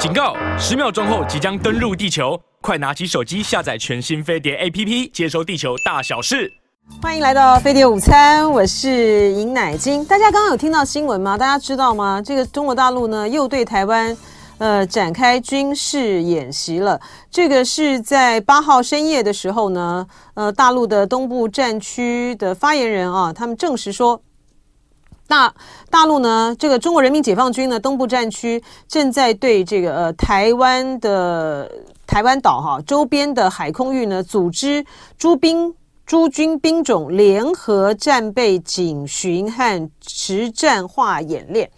[0.00, 0.34] 警告！
[0.58, 6.50] 十秒钟后即将登陆地球，快拿起手机下载全新飞碟 APP，接收地球大小事。
[7.02, 10.02] 欢迎来到飞碟午餐，我是尹乃菁。
[10.06, 11.36] 大家刚刚有听到新闻吗？
[11.36, 12.22] 大家知道吗？
[12.24, 14.16] 这个中国大陆呢又对台湾
[14.56, 16.98] 呃展开军事演习了。
[17.30, 24.22] 这个是在八号深夜的时候呢，呃，大陆的东部战区的发言人啊，他们证实说。
[25.30, 25.54] 大
[25.88, 31.70] 大陆呢，这个中国人民解放军呢，东部战区正在对这个呃台湾的
[32.04, 34.84] 台湾岛哈周边的海空域呢，组织
[35.16, 35.72] 诸兵
[36.04, 41.70] 诸军兵种联合战备警巡和实战化演练。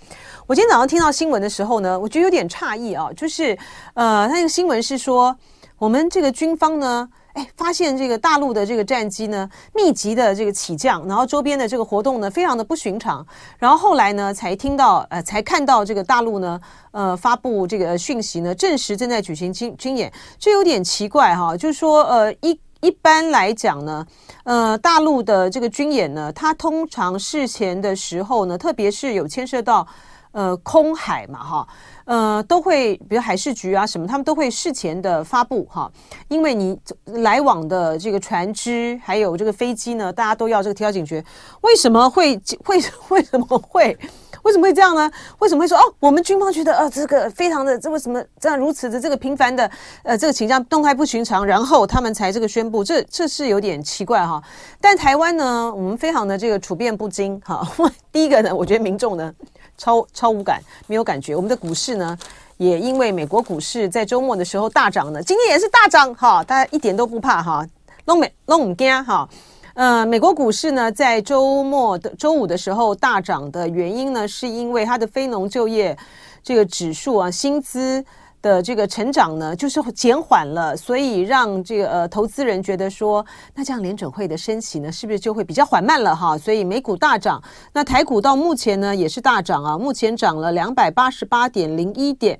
[0.46, 3.57] 我今天早上听到新闻的时候呢，我觉得有点诧异啊，就是
[3.93, 5.37] 呃，那个新闻是说
[5.77, 7.07] 我们这个军方呢。
[7.35, 13.27] 哎，发现这个大陆的这个战机呢，密集的这个起降，然后周边的这个活动呢，非常的不寻常。
[13.59, 16.61] 然后后来呢，才听到呃，才看到这个大陆呢，
[16.91, 21.57] 呃，发布这个讯息呢，证实正在举行军军演，这有点奇怪哈。
[21.57, 24.07] 就是说，呃，一一般来讲呢，
[24.45, 29.87] 呃，大陆的这个军演呢，它通常事前的时候呢，特别是有牵涉到
[30.33, 31.69] 呃空海嘛，哈。
[32.05, 35.91] 呃，都会，比如海事局啊什么，他们都会事前的发布哈，
[36.27, 41.24] 因为你来往的这个船只还有这个飞机呢，大家都要这个提高警觉。
[41.61, 43.97] 为什么会 会为什么会
[44.43, 45.09] 为什么会这样呢？
[45.39, 49.71] 为什么会说哦，我们军方觉得呃这个非常的这为什么这样如此的这个频繁的
[50.02, 54.43] 呃这个倾向动态不寻常，然后他们才这个宣布，这这是有点奇怪哈。
[54.80, 57.65] 但台湾呢，我们非常的这个处变不惊哈。
[58.11, 59.33] 第一个呢，我觉得民众呢。
[59.76, 61.34] 超超无感，没有感觉。
[61.34, 62.16] 我们的股市呢，
[62.56, 67.66] 也因为美国股市在周末的时候大涨呢，今天也是大涨哈，大家一点都不怕哈，
[68.04, 69.28] 拢没拢唔惊哈。
[69.75, 75.97] 呃，美国股市呢，在周末的周五的时候大涨的原因呢，是因为它的非农就业
[76.43, 78.04] 这个指数啊，薪资。
[78.43, 86.37] 的这个成长呢，就是减缓了，所以让这个呃投资人觉得说，那这样联准会的升息呢，是不是就会比较缓慢了哈？
[86.37, 87.41] 所以美股大涨，
[87.72, 92.37] 那台股到目前呢也是大涨啊，目前涨了两百八十八点零一点，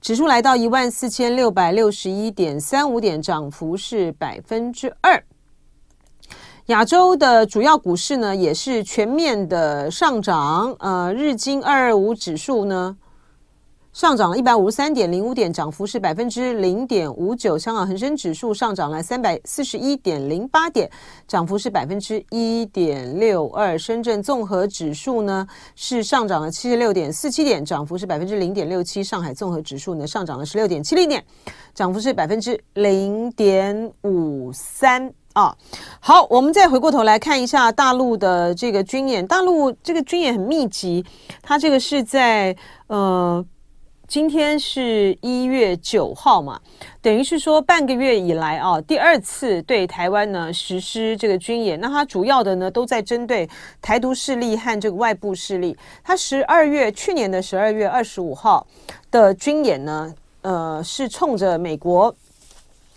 [0.00, 5.22] 指数来到一万四千六百六十一点三五点，涨幅是百分之二。
[6.66, 12.96] 亚洲的主要股市呢也是全面的上涨，呃，日经二二五指数呢。
[13.94, 17.56] 上涨了一百五十三点零五点，涨幅是百分之零点五九。
[17.56, 20.90] 香港恒生指数上涨了三百四十一点零八点，
[21.28, 23.78] 涨幅是百分之一点六二。
[23.78, 25.46] 深圳综合指数呢
[25.76, 29.04] 是上涨了七十六点四七点，涨幅是百分之零点六七。
[29.04, 31.24] 上海综合指数呢上涨了十六点七零点，
[31.72, 35.56] 涨幅是百分之零点五三啊。
[36.00, 41.06] 好，我们再回过头来看一下大陆的这个军演，大陆这个军演很密集，
[41.40, 42.56] 它这个是在
[42.88, 43.46] 呃。
[44.14, 46.60] 今天是一月九号嘛，
[47.02, 51.80] 等于是说半个月以来啊，第二次对台湾呢实施这个军演。
[51.80, 53.50] 那它主要的呢都在针对
[53.82, 55.76] 台独势力和这个外部势力。
[56.04, 58.64] 它十二月去年的十二月二十五号
[59.10, 62.14] 的军演呢，呃，是冲着美国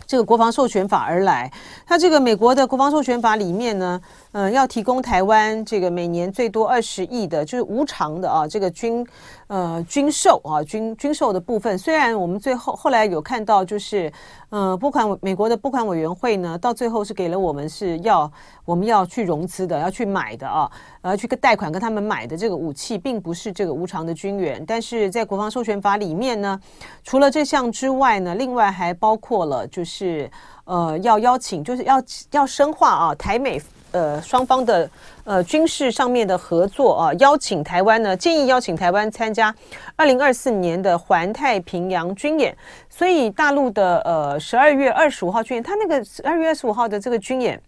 [0.06, 1.51] 这个国防授权法而来。
[1.88, 4.00] 它这个美国的国防授权法里面呢。
[4.39, 9.03] 嗯、要提供台湾这个每年最多二十亿的，就是无偿的啊，这个军
[9.47, 11.75] 呃军售啊军军售的部分。
[11.75, 14.13] 虽然我们最后后来有看到，就是
[14.49, 18.31] 呃拨款美国的拨款委员会呢，到最后是给了我们是要
[18.63, 20.71] 我们要去融资的，要去买的啊，
[21.01, 24.63] 呃去个贷款跟他们买的这个武器，并不是这个无偿的军援。
[24.67, 26.59] 但是在国防授权法里面呢，
[27.03, 30.29] 除了这项之外呢，另外还包括了就是
[30.65, 31.99] 呃要邀请，就是要
[32.29, 33.59] 要深化啊台美。
[33.97, 34.87] 呃，双方的
[35.23, 39.53] 呃军事上面的合作啊，邀请台湾呢，建议邀请台湾参加
[39.95, 42.55] 二零二四年的环太平洋军演。
[42.89, 47.59] 所以大陆的呃十二月二十五号军演，他那个十二月二十五号的这个军演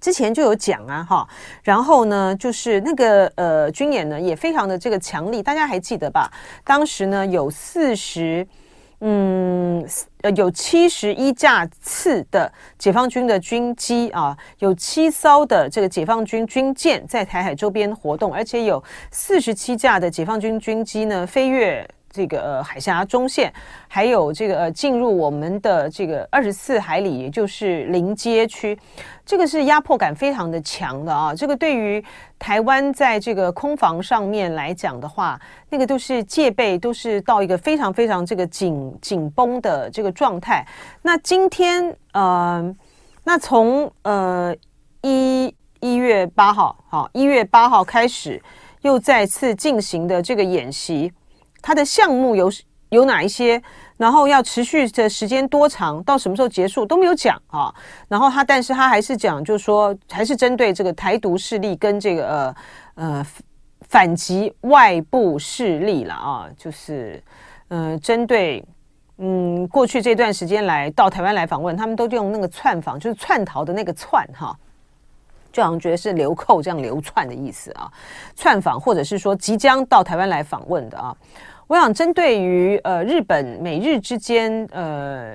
[0.00, 1.28] 之前就有讲啊，哈，
[1.64, 6.30] 然后呢，就是那个呃军演呢也非常的这个强力，大家还记得吧？
[6.64, 8.46] 当时呢有四十。
[9.00, 9.86] 嗯，
[10.22, 21.86] 呃，有七十一架次的解放军的军机啊，有七艘的这个解放军军舰在台海周边活动，而且有四十七架的解放军军机呢飞越。
[22.16, 23.52] 这个海峡中线，
[23.88, 28.78] 还有这个呃进入我们的这个二十四海里，也就是临街区，
[29.26, 31.34] 这个是压迫感非常的强的啊。
[31.34, 32.04] 这个对于
[32.38, 35.40] 台湾在这个空防上面来讲的话，
[35.70, 40.66] 那个都是戒备，都是到一个非常非常这个紧紧绷的这个状态。
[41.02, 42.74] 那今天呃，
[43.24, 44.54] 那从呃
[45.02, 48.42] 一一月八号，好，一月八号开始
[48.82, 51.12] 又再次进行的这个演习。
[51.62, 52.52] 它的项目有
[52.90, 53.62] 有哪一些？
[53.96, 56.02] 然后要持续的时间多长？
[56.02, 57.72] 到什么时候结束都没有讲啊。
[58.08, 62.56] 然后他，但是他还是讲，就是说，还是针对这个台独势力跟这个呃
[62.96, 63.26] 呃
[63.82, 66.48] 反击外部势力了啊。
[66.56, 67.22] 就是
[67.68, 68.64] 嗯，针对
[69.18, 74.58] 嗯过去这段时间来到台湾来访问，他们都用那个窜访，就是窜逃的那个窜哈，
[75.52, 77.88] 就好像觉得是流寇这样流窜的意思啊。
[78.34, 81.16] 窜访或者是说即将到台湾来访问的啊。
[81.66, 85.34] 我想针对于呃日本美日之间呃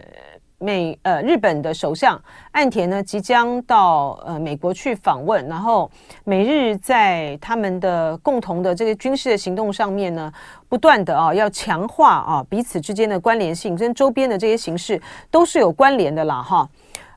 [0.59, 2.21] 美呃日本的首相
[2.51, 5.89] 岸田呢即将到呃美国去访问，然后
[6.25, 10.31] 美日在他们的共同的这个军事的行动上面呢，
[10.67, 16.69] 不断的啊要强化啊彼此之间的关联性，跟周边的这些形势都是有关联的啦哈。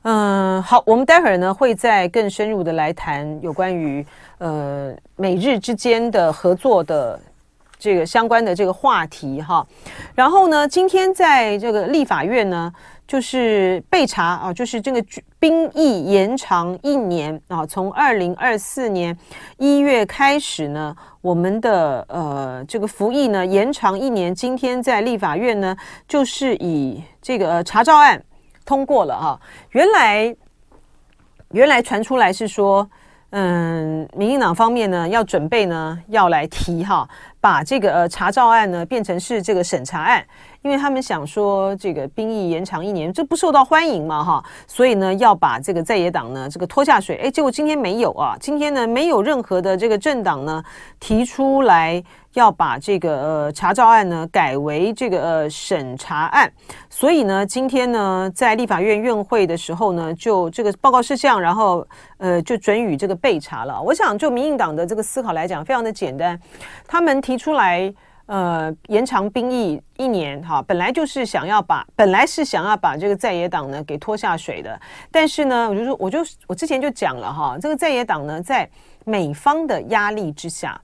[0.04, 4.06] 嗯，好，我们待会儿呢会再更深入的来谈有关于
[4.38, 7.20] 呃美日之间的合作的。
[7.82, 9.66] 这个相关的这个话题哈，
[10.14, 12.72] 然后呢，今天在这个立法院呢，
[13.08, 15.04] 就是被查啊，就是这个
[15.40, 19.18] 兵役延长一年啊，从二零二四年
[19.58, 24.32] 一月开始呢，我们的呃这个服役呢延长一年。
[24.32, 25.76] 今天在立法院呢，
[26.06, 28.22] 就是以这个查照案
[28.64, 29.40] 通过了啊。
[29.72, 30.36] 原来
[31.50, 32.88] 原来传出来是说。
[33.34, 37.08] 嗯，民进党方面呢，要准备呢，要来提哈，
[37.40, 40.22] 把这个呃查照案呢变成是这个审查案，
[40.62, 50.62] 因为他们想说这个兵役延长一年，这不受到欢迎嘛哈，所以呢要把这个在野党呢这个拖下水，哎，结果今天没有啊，今天呢没有任何的这个政党呢
[50.98, 52.02] 提出来。
[52.34, 56.50] 要把这个呃查照案呢改为这个呃审查案，
[56.88, 61.86] 所以呢，今天呢在立法院院会的时候呢，就这个报告事项，然后
[62.16, 63.78] 呃就准予这个备查了。
[63.82, 66.40] 我想就民进党的这个思考来讲，非常的简单，
[66.86, 67.92] 他们提出来
[68.26, 74.80] 呃延长兵役一年哈，本来就是想要把本来是想要把这个在野党呢给拖下水的，
[75.10, 78.68] 但是呢，我就说我就我之前就讲了哈，这个在野党呢在
[79.04, 80.80] 美方的压力之下。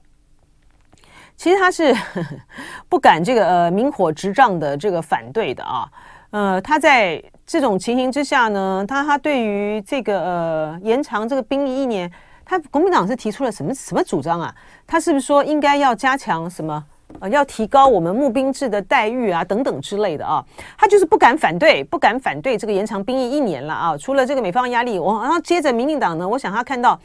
[1.37, 1.95] 其实他是
[2.89, 5.89] 不敢这个呃明火执仗的这个反对的啊，
[6.31, 12.11] 呃，他在这种情形之下呢，他他对于这个呃延长这个兵役一年，
[12.43, 14.53] 他国民党是提出了什么什么主张啊？
[14.85, 16.83] 他是不是说应该要加强什么？
[17.19, 20.45] 呃，要提高我们募兵制的待遇啊，等等之类的啊，
[20.77, 23.97] 他就是不敢反对，不敢反对这个延长兵役一年了啊。
[23.97, 26.97] 除了这个美方压力，我然后接着民进党呢，我想他看到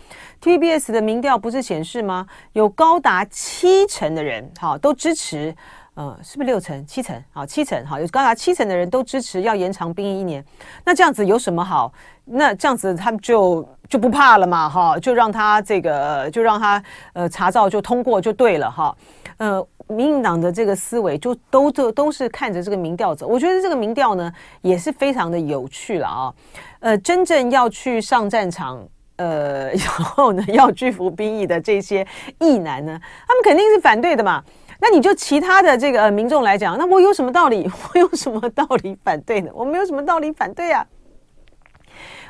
[0.42, 2.26] TVBS 的民调不是显示吗？
[2.52, 5.52] 有高达七成的人，好，都支持，
[5.94, 7.20] 呃，是不是六成、七成？
[7.32, 10.44] 好，七成，好，有高达七成的人都支持要延长兵役一年。
[10.84, 11.90] 那这样子有什么好？
[12.26, 16.80] 那这样子他们就就不怕了嘛，哈，就让他这个，就让他
[17.14, 18.94] 呃查照就通过就对了，哈，
[19.38, 19.66] 呃。
[19.94, 24.30] 民进党的这个思维就都都都是看着这个民调走，我觉得这个民调呢
[24.60, 26.34] 也是非常的有趣了啊。
[26.80, 28.86] 呃，真正要去上战场，
[29.16, 32.06] 呃，然后呢要去服兵役的这些
[32.40, 34.42] 役男呢，他们肯定是反对的嘛。
[34.80, 37.70] 那你就其他的这个民众来讲，那我有什么道理？
[37.94, 39.50] 我有什么道理反对呢？
[39.54, 40.84] 我没有什么道理反对啊。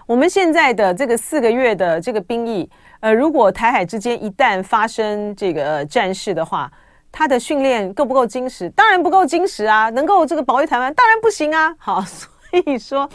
[0.06, 2.68] 我们现在的这个四个月的这个兵役，
[3.00, 6.70] 呃，如果台海之间一旦发生这个战事的话，
[7.16, 8.68] 他的训练够不够精实？
[8.70, 9.88] 当然不够精实啊！
[9.90, 11.72] 能够这个保卫台湾，当然不行啊！
[11.78, 12.28] 好， 所
[12.66, 13.08] 以说，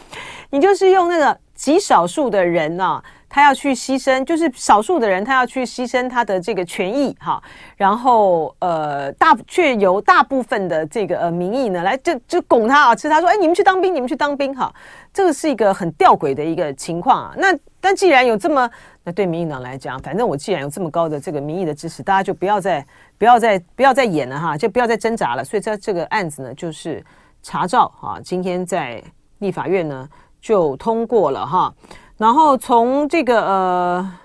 [0.48, 7.42] 你就是用那个极少数的人呢、啊，他要去牺牲，就是少数的人他要去牺牲他的这个权益哈，
[7.76, 14.72] 然后呃大却由大部分的这个呃民意呢来就就拱他啊，吃他说哎你们去当兵，你们去当兵哈，
[15.12, 17.34] 这个是一个很吊诡的一个情况啊。
[17.36, 18.70] 那但既然有这么
[19.02, 22.86] 那对民进党来讲，反正我既然有这么高的这个民意的支持，大家就不要再。
[23.18, 25.44] 不要再不要再演了哈，就不要再挣扎了。
[25.44, 27.04] 所以这这个案子呢，就是
[27.42, 29.04] 查照哈，今天在
[29.40, 30.08] 立法院呢
[30.40, 31.74] 就通过了哈。
[32.16, 34.18] 然后从这个呃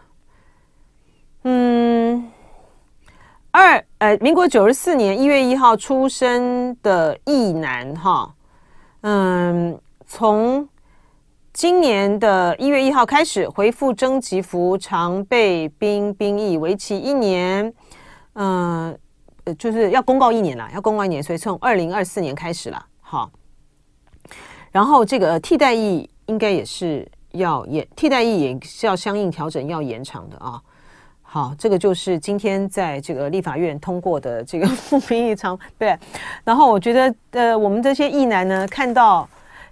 [1.43, 2.31] 嗯
[3.51, 8.33] 二呃民国九十四年一月一号出生的役男哈，
[9.01, 9.77] 嗯，
[10.07, 10.65] 从
[11.55, 17.73] 今年的一月一号开始恢复征集服常备兵兵役，为期一年。
[18.33, 18.93] 嗯，
[19.57, 23.31] 就是要公告一年了，要公告一年，所以从二零二四年开始了，好。
[24.69, 30.61] 然后这个替代役应该也是要延，替代役也是要相应调整，要延长的啊。
[31.21, 35.97] 好，这个就是今天在这个立法院通过的这个复兵役长，对。
[36.43, 39.25] 然后我觉得，呃，我们这些役男呢，看到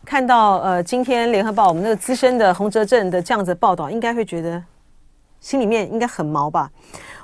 [0.06, 4.64] 看到呃，今天联合报我们那个资深的洪哲镇的这样子报道，应该会觉得
[5.40, 6.70] 心里面应该很毛吧？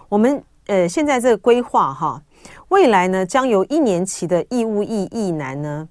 [0.08, 0.44] 我们。
[0.68, 2.22] 呃，现在这个规划哈，
[2.68, 5.88] 未来呢，将由一年期的义务役役男呢，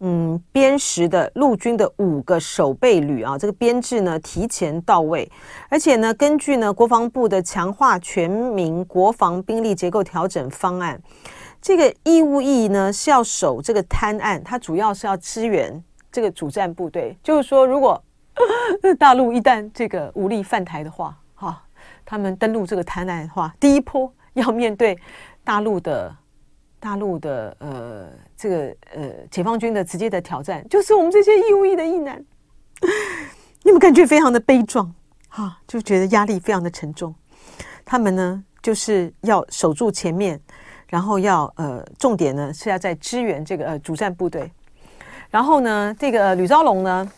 [0.00, 5.30] 嗯，编实的陆军的五个守备旅啊，这个编制呢提前到位，
[5.68, 10.98] 而且呢，根据呢国防部的强化全民国防兵力结构调整方案，
[11.60, 17.18] 这个义务役呢是要守这个滩岸，它主要是要支援这个主战部队。
[17.22, 18.00] 就是说，如果
[18.98, 21.64] 大陆一旦这个武力犯台的话，哈，
[22.04, 24.96] 他们登陆这个台南的话，第一波要面对
[25.42, 26.14] 大陆的。
[26.82, 32.20] 大陆的呃，这个呃，解放军的直接的挑战，就是我们这些义务役的义男，
[33.62, 34.92] 你们感觉非常的悲壮
[35.28, 37.14] 哈、就觉得压力非常的沉重。
[37.84, 40.40] 他们呢，就是要守住前面，
[40.88, 44.50] 然后要呃，重点呢是要在支援这个呃主战部队。
[45.32, 47.12] 然后呢，这个吕昭龙呢，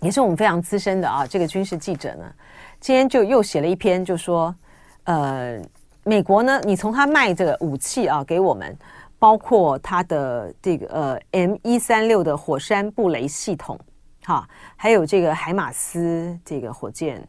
[0.00, 2.30] 也是我们非常资深的啊，这个军事记者呢，
[2.78, 4.54] 今天就又写了一篇，就说
[5.04, 5.58] 呃。
[6.08, 8.78] 美国呢，你从他卖这个武器啊给我们，
[9.18, 13.76] 包括他的这个呃 M 一三六的火山布雷系统，
[14.22, 17.26] 哈，还有这个海马斯这个火箭，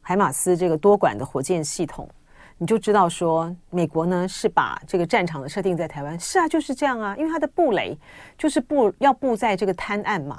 [0.00, 2.08] 海马斯这个多管的火箭系统，
[2.62, 7.98] 你就知道说，美国呢是把这个战场的设定在台湾，是啊，就是这样啊，因为它的布雷
[8.36, 10.38] 就是布要布在这个滩岸嘛。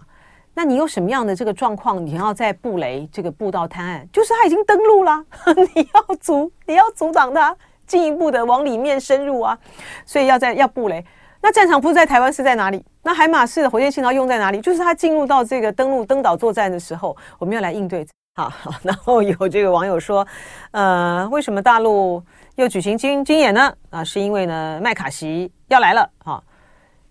[0.54, 2.06] 那你有什么样的这个状况？
[2.06, 5.26] 你要在布雷这个布到滩岸，就是他已经登陆了，
[5.74, 9.58] 你要阻，你要阻挡他进一步的往里面深入啊，
[10.06, 11.04] 所以要在要布雷。
[11.42, 12.86] 那战场不在台湾，是在哪里？
[13.02, 14.62] 那海马式的火箭信号用在哪里？
[14.62, 18.06] 就是他进入到这个登陆登岛作战的时候，我们要来应对。
[18.44, 20.26] 啊，然后有这个网友说，
[20.72, 22.24] 呃，为什么大陆
[22.56, 23.74] 又举行军军演呢？
[23.90, 26.10] 啊，是因为呢麦卡锡要来了。
[26.24, 26.44] 哈，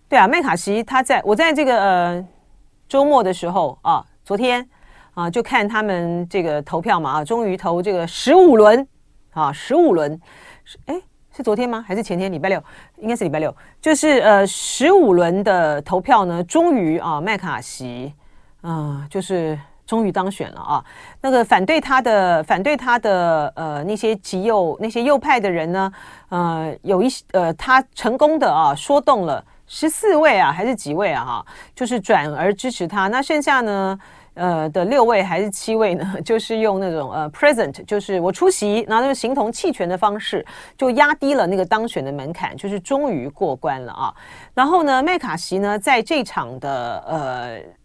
[0.09, 2.27] 对啊，麦卡锡他在我在这个呃。
[2.91, 4.69] 周末的时候啊，昨天
[5.15, 8.85] 啊，就看他们这个投票嘛啊，终于投这个十五轮
[9.31, 10.21] 啊，十五轮
[10.65, 11.85] 是哎是昨天吗？
[11.87, 12.33] 还是前天？
[12.33, 12.61] 礼拜六
[12.97, 18.13] 应该是礼拜六，就是呃十五轮的投票呢，终于啊麦卡锡
[18.63, 19.57] 啊就是
[19.91, 20.85] 终于当选了啊。
[21.21, 25.93] 那个反对他的反对他的呃那些极右那些右派的人呢，
[26.29, 29.45] 呃有一些呃他成功的啊说动了。
[29.73, 31.25] 十四位啊，还是几位啊？
[31.25, 33.07] 哈，就是转而支持他。
[33.07, 33.97] 那剩下呢，
[34.35, 36.05] 呃的六位还是七位呢？
[36.27, 40.45] 就是用那种呃 present，就是我出席，然后就形同弃权的方式，
[40.77, 44.13] 就压低了那个当选的门槛，就是终于过关了啊。
[44.55, 47.80] 然后呢，麦卡锡呢，在这场的呃。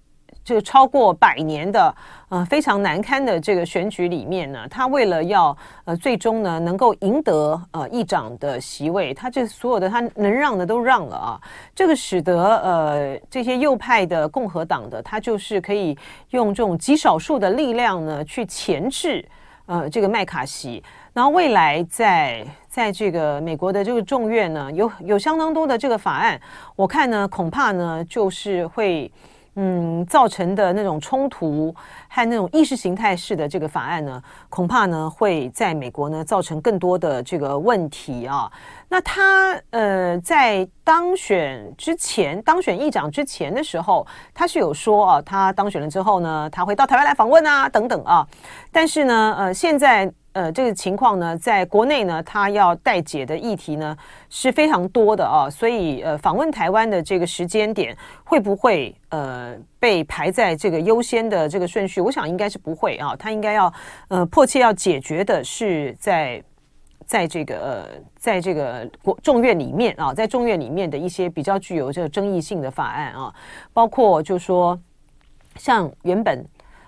[0.45, 1.93] 这个超过百年的
[2.29, 11.41] 呃非常难堪的这个选举里面呢，他为了要呃最终呢能够赢得呃议长的席位，他这所有的他能让的都让了啊，
[11.73, 15.97] 这个使得呃这些右派的共和党的他就是可以
[16.29, 19.27] 用这种极少数的力量呢去钳制
[19.65, 26.39] 呃这个麦卡锡，然后未来在在这个美国的这个众院呢有有相当多的这个法案，
[26.75, 29.11] 我看呢恐怕呢就是会。
[29.55, 31.74] 嗯，造成的那种冲突
[32.09, 38.51] 和那种意识形态式的这个法案呢，恐怕呢会在美国呢造成更多的这个问题啊。
[38.89, 48.27] 那他呃在当选之前，当选议长之前的时候，他是有说啊，他当选了之后呢，他会到台湾来访问啊，等等啊。
[48.71, 50.12] 但是呢，呃，现在。
[50.35, 53.95] 呃，这个情况呢，在国内呢，他要待解的议题呢
[54.29, 62.01] 是非常多的啊，所以呃，访问台湾的这个时间点会不会呃被排在这个优先的这个顺序？
[62.01, 63.73] 我想应该是不会啊，他应该要
[64.09, 66.43] 呃迫切要解决的是在
[67.05, 67.87] 在这个呃
[68.17, 73.33] 在这个国众院里面啊，在众院里面的一些比较具有这个争议性的法案啊，
[73.71, 74.77] 包括就说
[75.55, 76.45] 像原本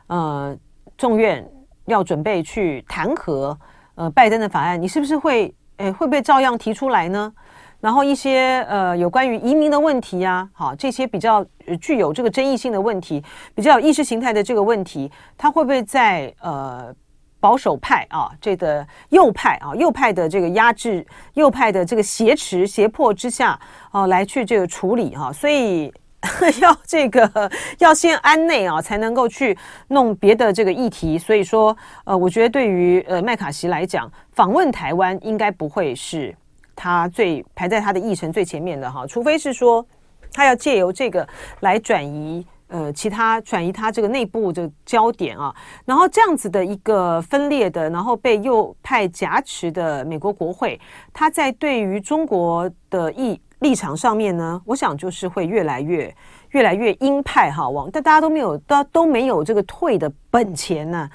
[0.08, 0.54] 呃
[0.98, 1.50] 众院。
[1.88, 3.54] 要准备去弹劾
[3.96, 7.34] 呃拜登的法案，你是不是会诶会不会照样提出来呢？
[7.80, 11.46] 然后一些呃有关于移民的问题呀，好这些比较
[11.82, 16.94] 具有这个争议性的问题，比较意识形态的这个问题，它会不会在呃
[17.40, 23.60] 保守派啊这个右派啊右派的这个压制、右派的这个挟持、胁迫之下
[23.92, 25.32] 啊来去这个处理哈？
[25.32, 25.94] 所以。
[26.60, 29.56] 要这个要先安内啊，才能够去
[29.90, 31.18] 弄别的这个议题。
[31.18, 36.36] 所以说，呃，我觉得对于呃麦卡锡来讲，访问台湾应该不会是
[36.76, 39.86] 他最排在他的议程最前面的哈，除非是说
[40.34, 41.26] 他要借由这个
[41.60, 45.54] 来转移呃其他转移他这个内部的焦点啊。
[45.86, 50.82] 然后这样子的一个分裂的，然后被右派挟持的美国国会，
[51.14, 53.40] 他在对于中国的议。
[53.60, 56.14] 立场上面呢，我想就是会越来越
[56.52, 61.10] 越来越鹰派哈，往但大家都没有都都没有这个退的本钱呢，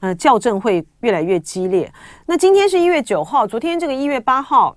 [0.00, 1.90] 呃，校正会越来越激烈。
[2.26, 4.76] 那今天是一月九号，昨天这个一月八号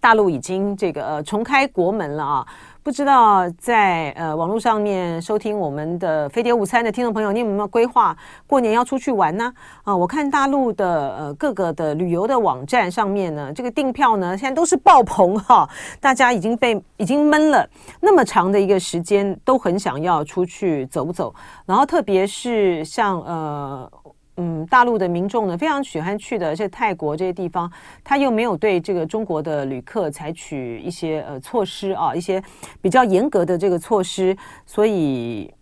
[0.00, 2.46] 大陆已经这个呃重开国门了啊。
[2.84, 9.54] 不知道在呃网络上面收听我们的飞碟午餐的听众朋友，你有没有规划过年要出去玩呢？
[9.84, 15.68] 啊，我看大陆的呃各个的旅游的网站上面呢，这个订票呢现在都是爆棚哈，
[16.00, 17.64] 大家已经被已经闷了
[18.00, 21.32] 那么长的一个时间，都很想要出去走走，
[21.64, 23.88] 然后特别是像呃。
[24.36, 27.70] 嗯，大陆的民众呢非常喜欢去的，这泰国这些地方，
[28.02, 32.42] 他又没有对这个中国的旅客采取一些呃措施啊，一些
[32.80, 34.34] 比较严格的这个措施，
[34.64, 35.52] 所以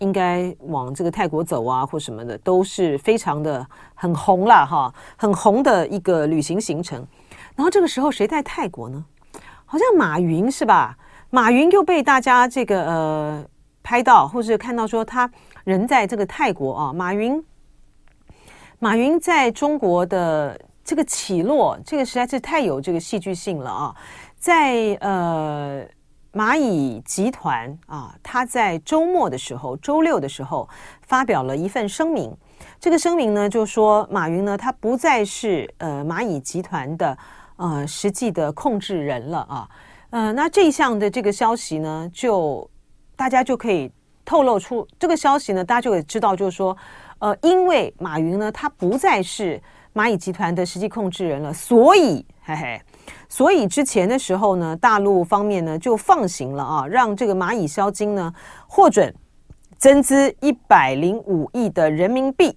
[0.00, 3.64] 应该往这个泰国走啊，或什么的都是非常的
[3.94, 7.06] 很红了哈，很红的一个旅行行程。
[7.54, 9.04] 然后这个时候谁在泰国呢？
[9.64, 10.98] 好像马云是吧？
[11.30, 13.44] 马云又被大家这个呃
[13.84, 15.30] 拍到，或是看到说他
[15.62, 17.40] 人在这个泰国啊，马云。
[18.82, 23.94] 马云在中国的这个起落，这个实在是太有这个戏剧性了啊！
[24.38, 25.84] 在呃
[26.32, 30.66] 蚂蚁集团啊，他在周末的时候，周六的时候
[31.06, 32.34] 发表了一份声明。
[32.80, 37.18] 这个声明呢，就说马云呢，他不再是呃蚂蚁集团的
[37.56, 39.68] 呃实际的控制人了啊。
[40.08, 42.68] 呃，那这一项的这个消息呢，就
[43.14, 43.92] 大家就可以
[44.24, 46.74] 透露出这个消息呢，大家就可以知道，就是说。
[47.20, 49.60] 呃，因为马云呢，他不再是
[49.94, 52.80] 蚂蚁集团的实际控制人了，所以，嘿嘿，
[53.28, 58.32] 所以之前的时候呢，大陆方面呢就放行了啊，让这个蚂蚁消金呢
[58.66, 59.14] 获准
[59.76, 62.56] 增资一百零五亿的人民币。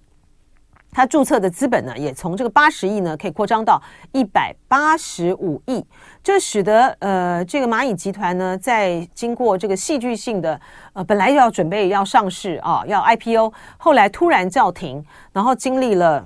[0.94, 3.82] 他注册的资本呢，也从这个八十亿呢，可以扩张到
[4.12, 5.84] 一百八十五亿，
[6.22, 10.58] 这使得呃，这个蚂蚁集团呢，在经过这个戏剧性的
[10.92, 16.24] 呃，本来要准备要上市啊，要 IPO，后来突然叫停，然后经历了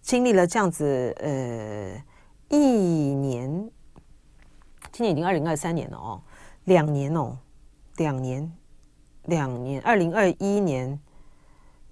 [0.00, 3.68] 经历了这样子呃一年，
[4.92, 6.22] 今年已经二零二三年了哦，
[6.66, 7.36] 两年哦，
[7.96, 8.52] 两年
[9.24, 11.00] 两年，二零二一年。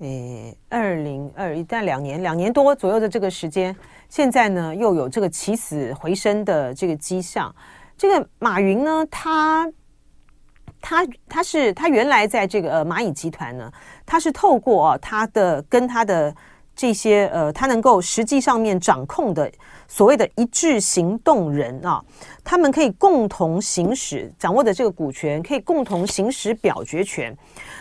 [0.00, 3.75] 诶，二零二一，但两年两年多左右的这个时间，
[4.11, 7.54] 现在呢又有这个起死回生的这个迹象。
[7.97, 9.73] 这个马云呢，他
[10.82, 13.73] 他他是他原来在这个蚂蚁集团呢，
[14.04, 16.35] 他是透过啊他的跟他的
[16.75, 19.50] 这些呃，他能够实际上面掌控的
[19.89, 22.04] 所谓的一致行动人啊，
[22.45, 27.35] 他们可以共同行使掌握的这个股权，可以共同行使表决权。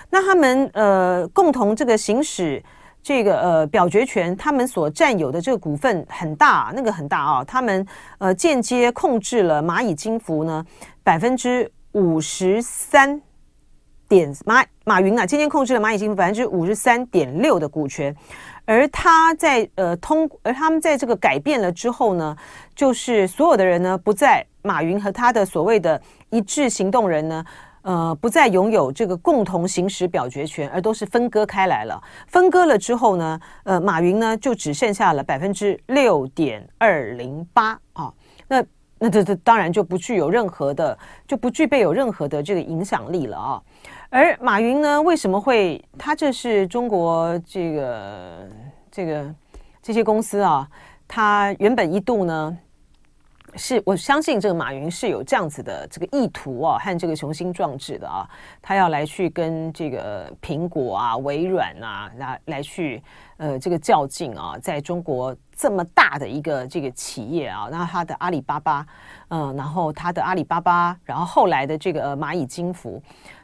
[0.09, 2.63] 那他们呃共同这个行使
[3.03, 7.43] 这个呃表决权，他们所占有的这个股份很大，那个很大啊。
[7.43, 7.85] 他们
[8.17, 10.65] 呃间接控制了蚂蚁金服呢
[11.03, 13.21] 百分之五十三
[14.07, 18.15] 点马马云啊，间接控制了蚂蚁金服百分之五十三点六的股权。
[18.65, 22.35] 而他在呃通，而他们在这个改变了之后呢，
[22.73, 27.45] 就是所有的人呢不在马云和他的所谓的一致行动人呢。
[27.85, 32.01] 呃，不再拥有这个共同行使表决权，而都是分割开来了。
[32.25, 38.11] 分割了之后呢，呃，马云呢就只剩下了百分之六点二零八啊。
[38.47, 38.65] 那
[38.97, 43.61] 那这这当然就不具有任何的，就不具备有任何的这个影响力了啊。
[44.09, 45.79] 而马云呢，为什么会？
[45.95, 48.49] 他这是中国这个
[48.89, 49.35] 这个
[49.83, 50.67] 这些公司啊，
[51.07, 52.57] 他原本一度呢。
[53.57, 58.27] 是我相信这个马云是有这样子的这个意图啊，和这个雄心壮志的啊，
[58.61, 63.01] 他要来去跟这个苹果啊、微软啊来来去
[63.37, 68.85] 呃这个较劲啊，在中国这么大的一个这个企业啊，那他的阿里巴巴，
[69.29, 73.01] 嗯，然后他的阿里巴巴，然后后来的这个蚂蚁金服，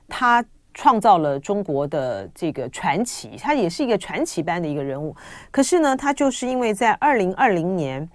[0.09, 0.43] 他
[0.73, 5.15] 创造了中国的这个传奇，他也是一个传奇般的一个人物。
[5.51, 8.09] 可是呢，他就是因为在二零二零年。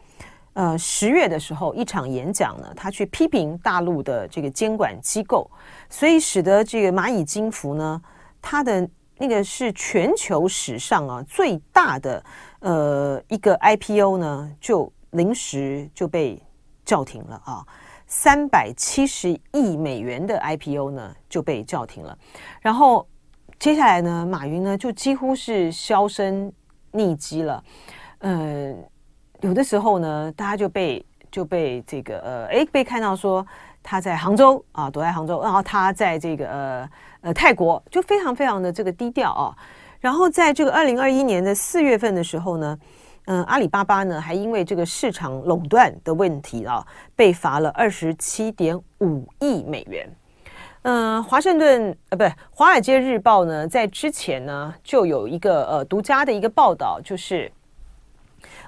[0.57, 5.51] 呃，十月的时候，一场演讲呢，他去批评大陆的这个监管机构，
[5.91, 8.01] 所以使得这个蚂蚁金服呢，
[8.41, 8.89] 它的
[9.19, 12.25] 那个是全球史上啊最大的
[12.61, 16.43] 呃一个 IPO 呢，就临时就被
[16.87, 17.63] 叫停了啊，
[18.07, 22.17] 三百七十亿美元的 IPO 呢就被叫停了，
[22.63, 23.07] 然后
[23.59, 26.51] 接下来呢，马云呢就几乎是销声
[26.95, 27.63] 匿迹了，
[28.21, 28.89] 嗯、呃。
[29.43, 33.47] 有的时候呢，大家就被就被这个呃，诶，被看到说
[33.83, 39.57] 他在杭州啊，躲在杭州，然后他在这个呃呃泰国，就非常非常的这个低调啊。
[40.01, 42.79] 然后在这个二零二一年的四月份的时候呢，
[43.27, 50.09] 嗯、阿里巴巴呢还因为这个市场垄断的问题啊，被罚了二十七点五亿美元。
[50.83, 57.53] 嗯、呃，华盛顿呃，不，华尔街日报呢，在之前呢就有一个呃独家的一个报道，就是。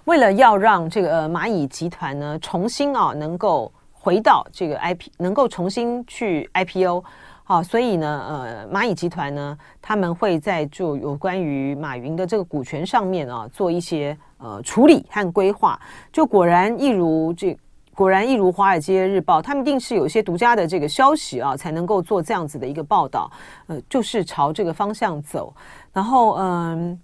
[0.08, 7.04] 为了要让这个蚂蚁集团呢重新啊能够回到这个 IP，能够重新去 IPO。
[7.44, 15.78] 好，所以呢，呃，蚂蚁集团呢，他们会在就有关于马云的这个股权上面啊，做一些呃处理和规划。
[16.10, 17.54] 就果然一如这，
[17.94, 23.30] 果然一如《华尔街日报》，他们一定是有一些独家的这个消息啊，才能够做这样子的一个报道。
[23.66, 25.54] 呃，就是朝这个方向走。
[25.92, 26.94] 然后，嗯、《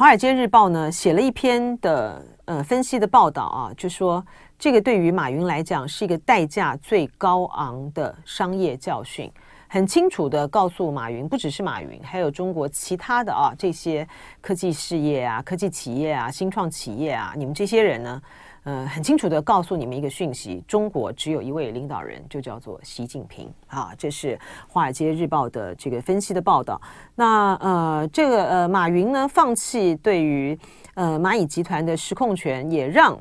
[0.00, 4.24] 华尔街日报》呢写了一篇的呃分析的报道啊，就说。
[4.58, 9.30] 这个对于马云来讲是一个代价最高昂的商业教训，
[9.72, 14.04] 很清楚的告诉马云，不只是马云，还有中国其他的啊这些
[14.40, 18.22] 科技事业啊、科技企业啊、新创企业啊，你们这些人呢，
[18.64, 23.92] 呃，很清楚的告诉你们一个讯息：中国只有一位领导人，就叫做习近平啊。
[23.96, 26.80] 这是《华尔街日报》的这个分析的报道。
[27.14, 30.58] 那呃，这个呃，马云呢放弃对于
[30.94, 33.16] 呃蚂蚁集团的实控权，也让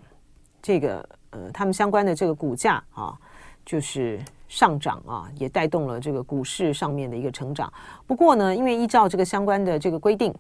[0.63, 1.07] 这个。
[1.31, 3.15] 呃，他们相关的这个股价啊，
[3.63, 7.71] 就是上涨啊，也带动了这个股市上面的一个成长。
[8.05, 10.33] 不过呢，因为依照这个相关的这个规定，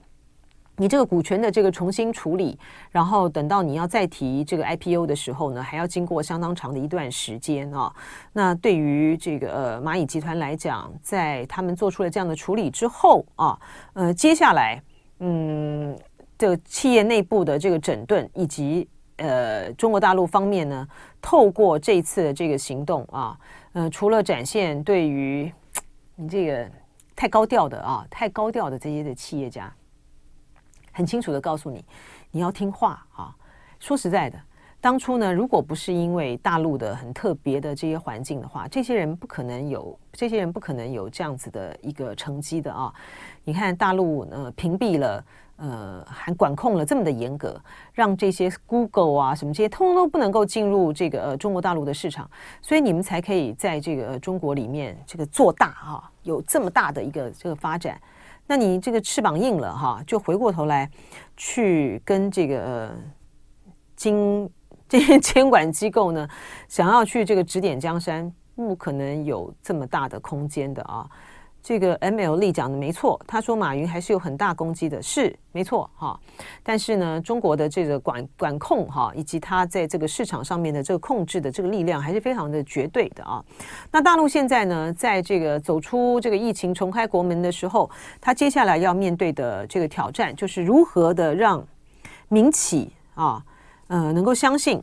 [0.75, 2.57] 你这个股权的这个重新处理，
[2.89, 7.93] 然后等到你要再提这个 IPO 的时候呢，还要经过相当长的一段时间啊。
[8.33, 13.59] 那对于这个呃蚂蚁集团来讲，在他们做出了这样的处理之后啊，
[13.93, 14.81] 呃，接下来
[15.19, 15.95] 嗯，
[16.37, 18.89] 这个企业内部的这个整顿以及。
[19.21, 20.87] 呃，中国大陆方面呢，
[21.21, 23.37] 透过这次的这个行动啊，
[23.73, 25.51] 呃，除了展现对于
[26.15, 26.69] 你这个
[27.15, 29.71] 太高调的啊，太高调的这些的企业家，
[30.91, 31.85] 很清楚的告诉你，
[32.31, 33.35] 你要听话啊。
[33.79, 34.39] 说实在的，
[34.81, 42.93] 当初呢，如果不是因为大陆的很特别的这些环境的话，这些人不可能有，这些人不可能有这样子的一个成绩的啊。
[43.43, 45.23] 你看大陆呃，屏蔽了。
[45.59, 47.61] 呃，还管控了这么的严格，
[47.93, 52.29] 让这些 Google 啊什么这些通通都不能够进入这个呃中国大陆的市场，
[52.61, 57.99] 所以你们才可以在这个中国里面这个做大哈、啊，有这么大的一个这个发展。
[58.47, 60.89] 那你这个翅膀硬了哈、就回过头来
[61.37, 62.91] 去跟这个
[63.95, 64.49] 经
[64.87, 66.27] 这些监管机构呢，
[66.67, 71.07] 想要去这个指点江山，不可能有这么大的空间的啊。
[71.61, 76.19] 这个 MLE 讲的没错，他说马云还是有很大攻击的，是没错哈。
[76.63, 83.43] 但是呢，中国的这个管管控哈，以及他在这个市场上面的这个控制的这个力量，还是非常的绝对的啊。
[83.91, 91.63] 那大陆现在呢，在这个走出这个疫情、重开国门的时候，他接下来要面对的这个挑战，就是如何的让
[92.29, 93.43] 民企啊，
[93.87, 94.81] 呃，能够相信。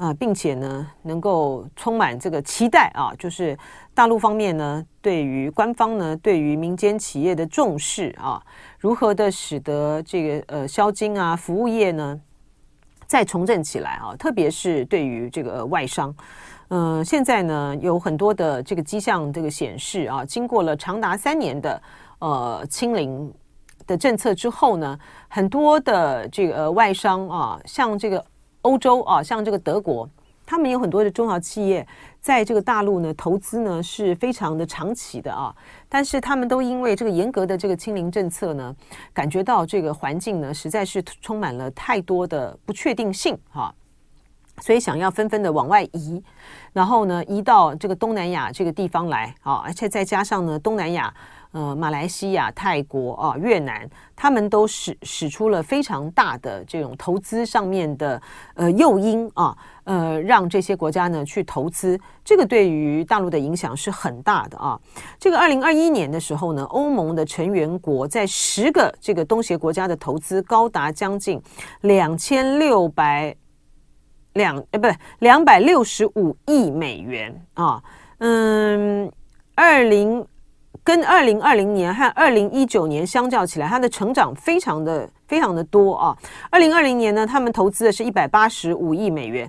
[0.00, 3.54] 啊，并且呢，能够充满这个期待啊，就是
[3.92, 8.42] 大陆方面呢，对于官方呢，对于民间企业的重视啊，
[8.78, 12.18] 如何的使得这个呃消金啊，服务业呢
[13.04, 16.14] 再重振起来啊，特别是对于这个外商，
[16.68, 21.82] 嗯、现在呢有很多的这个迹象，这个显示啊，经过了长达三年的
[22.20, 23.30] 呃清零
[23.86, 28.24] 的政策之后呢，很多的这个、外商啊，像这个。
[28.62, 30.08] 欧洲啊，像这个德国，
[30.44, 31.86] 他们有很多的中小企业
[32.20, 35.54] 在这个大陆呢投资呢是非常的长期的啊，
[35.88, 38.74] 但是他们都因为这个严格的这个清零政策呢，
[39.12, 43.74] 感觉到这个环境呢实在是充满了太多的不确定性哈，
[44.60, 46.22] 所以想要纷纷的往外移，
[46.72, 51.12] 然后呢移到这个东南亚这个地方来啊，而且再加上呢东南亚。
[51.52, 58.22] 呃，马来西亚、泰国啊、越南，他们都使使出了非常大的这种投资上面的
[58.54, 64.78] 呃诱因啊，呃，让这些国家呢去投资，这个对于大陆的影响是很大的啊。
[65.18, 71.42] 这个二零二一年的时候呢，欧盟的成员国在十个这个东协国家的投资高达将近
[71.80, 73.34] 两千六百
[74.34, 74.86] 两呃，不，
[75.18, 77.82] 两百六十五亿美元啊。
[78.18, 79.10] 嗯，
[79.56, 80.24] 二零。
[80.82, 86.16] 跟二零二零年和二零一九年相较起来，它的成长非常的非常的多啊。
[86.50, 89.48] 二零二零年呢，他们投资的是一百八十五亿美元，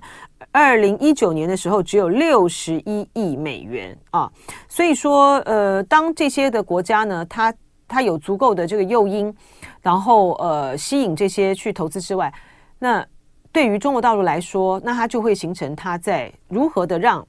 [0.50, 4.30] 二零一九年的时候只有六十一亿美元啊。
[4.68, 7.52] 所以说，呃，当这些的国家呢，它
[7.88, 9.34] 它有足够的这个诱因，
[9.80, 12.32] 然后呃吸引这些去投资之外，
[12.78, 13.04] 那
[13.50, 17.26] 对于中国大陆来说，那它就会形成它在如何的让。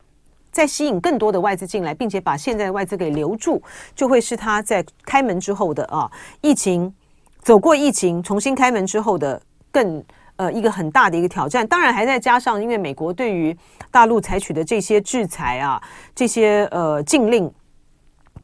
[0.54, 3.62] 再吸引更多的外资进来，并且把现在的外资给留住，
[3.94, 6.94] 就会是他在开门之后的啊，疫情
[7.42, 10.02] 走过疫情，重新开门之后的更
[10.36, 11.68] 呃一个很大的一个挑战。
[11.68, 13.58] 当然还在加上，因为美国对于
[13.92, 15.82] 大陆采取的这些制裁啊，
[16.14, 17.52] 这些呃禁令，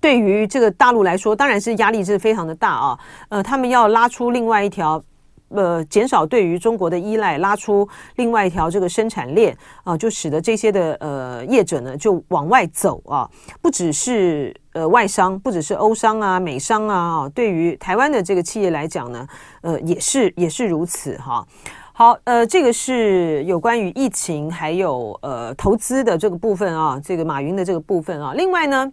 [0.02, 3.00] 对于这个大陆来说，当然是压力是非常的大啊。
[3.30, 5.02] 呃，他们要拉出另外一条
[5.50, 13.30] 呃减少对于中国的依赖，拉出另外一条这个生产链啊，就使得这些的呃业者呢就往外走啊，
[13.62, 19.28] 不只是呃外商，不只是欧商啊、美商啊，对于台湾的这个企业来讲呢，
[19.62, 21.46] 呃也是也是如此哈。
[21.92, 28.34] 好，呃，这个是有关于疫情还有呃投资的这个部分啊，这个马云的这个部分啊。
[28.34, 28.90] 另外呢，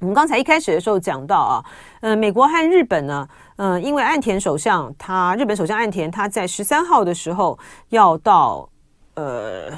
[0.00, 1.64] 我们刚才一开始的时候讲到啊，
[2.00, 7.58] 呃，美国和日本呢，呃，因为岸田首相他日本首相岸田他在十三号的时候
[7.90, 8.68] 要到
[9.14, 9.70] 呃。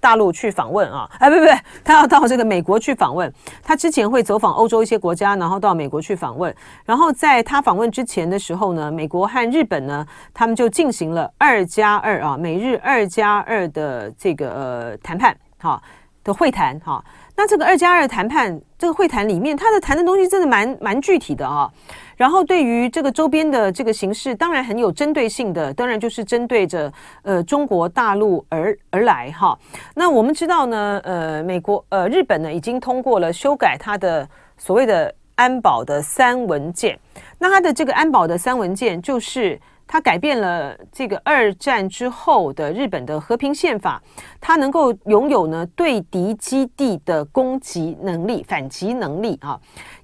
[0.00, 1.46] 大陆去访问啊，哎，不不，
[1.82, 3.32] 他要到这个美国去访问。
[3.62, 6.54] 他之前会走访欧洲一些国家，然后到美国去访问。
[6.84, 15.82] 然后在他访问之前的时候呢，美国和日本呢，他们就进行了二加二啊，美日二加二的这个呃谈判，哈
[16.22, 17.02] 的会谈哈。
[17.34, 21.72] 那这个二加二谈判这个会谈里面，他的谈的东西真的蛮蛮具体的啊。
[22.18, 26.92] 然后对于这个周边的这个形势，当然很有针对性的，当然就是针对着
[27.22, 29.58] 呃中国大陆而而来哈。
[29.94, 36.98] 那我们知道呢，呃，美国呃日本呢已经通过了修改它的所谓的安保的三文件。
[37.38, 39.58] 那它的这个安保的三文件就是。
[39.94, 44.02] 它改变了这个二战之后的日本的和平宪法，
[44.40, 49.56] 它能够拥有呢对敌基地的攻击能力、反击能力啊，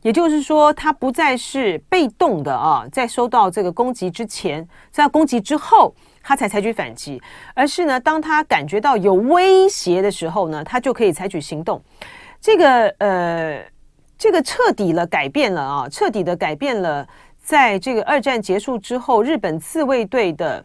[0.03, 7.21] 也就是说，它不再是被动的啊，在收到这个攻击之前，在攻击之后，它才采取反击，
[7.53, 11.83] 而是呢，当他感觉到有威胁的时候呢，他就可以采取行动。
[12.41, 13.61] 这个呃，
[14.17, 17.05] 这个彻底了改变了啊，彻底的改变了。
[17.51, 20.65] 在这个二战结束之后，日本自卫队的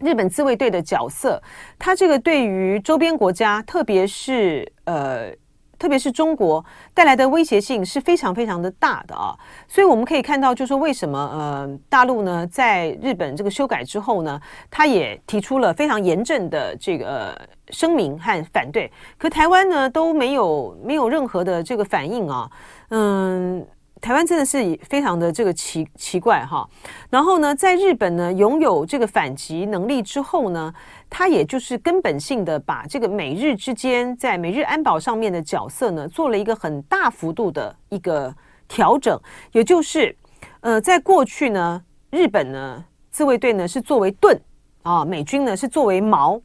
[0.00, 1.42] 日本自卫队的角色，
[1.78, 5.32] 它这个对于周边国家，特别是呃，
[5.78, 6.62] 特别是中国
[6.92, 9.34] 带来的威胁性是非常非常的大的啊。
[9.66, 14.38] 所以我们可以看到，就是说为什么呃，大陆呢在日本这个修改之后呢，
[14.70, 17.34] 他也提出了非常严正的这个、
[17.70, 22.50] 声明和反对，可台湾呢都没有没有任何的这个反应啊，
[22.90, 23.66] 嗯。
[24.04, 26.68] 台湾真的是非常的这个奇奇怪哈，
[27.08, 30.70] 然后呢，在日本呢拥有这个反击能力之后呢，
[31.08, 38.30] 它也就是根本性的把这个美日之间在美日安保上面的角色呢做了一个很大幅度的一个
[38.68, 39.18] 调整，
[39.52, 40.14] 也就是
[40.60, 44.38] 呃，在过去呢，日本呢自卫队呢是作为盾
[44.82, 46.38] 啊，美军呢是作为矛，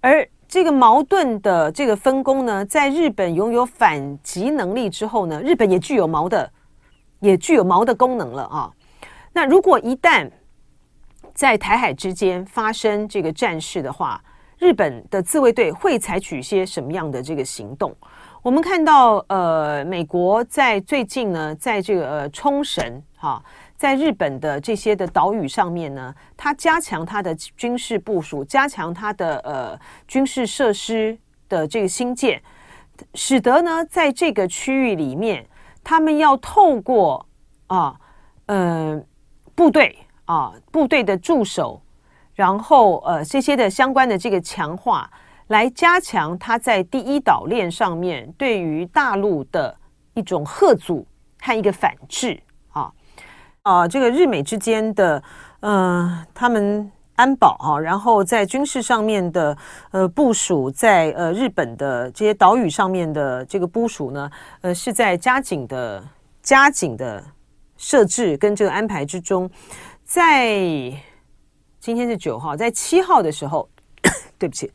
[0.00, 6.48] 而这个矛盾的这个分工呢，在日本拥有反击能力之后呢，日本也具有矛的。
[7.20, 8.72] 也具有矛的功能了啊！
[9.32, 10.28] 那如果一旦
[11.34, 14.22] 在台海之间发生这个战事的话，
[14.58, 17.94] 日本的自卫队会采取一些什么样的这个行动？
[18.42, 23.42] 我们看到，呃，美国在最近呢，在这个呃冲绳哈，
[23.76, 29.78] 在日本的这些的岛屿上面呢，它加强它的军事部署，加强它的呃
[30.08, 31.16] 军事设施
[31.48, 32.42] 的这个新建，
[33.14, 35.46] 使得呢，在这个区域里面。
[35.82, 37.26] 他们要透过
[37.66, 37.94] 啊，
[38.46, 39.02] 呃，
[39.54, 41.80] 部队啊，部队的驻守，
[42.34, 45.10] 然后呃，这些的相关的这个强化，
[45.48, 49.76] 来加强他在第一岛链上面对于大陆的
[50.14, 51.06] 一种贺阻
[51.40, 52.40] 和一个反制
[52.72, 52.92] 啊
[53.62, 55.22] 啊，这个日美之间的
[55.60, 56.90] 呃，他们。
[57.20, 59.54] 安保哈，然后在军事上面的
[59.90, 64.30] 呃部署，在呃日本的这些岛屿上面的这个部署呢，
[64.62, 66.02] 呃是在加紧的
[66.42, 67.22] 加紧的
[67.76, 69.50] 设置跟这个安排之中。
[70.02, 70.54] 在
[71.78, 73.68] 今天是九号，在七号的时候，
[74.38, 74.72] 对不起。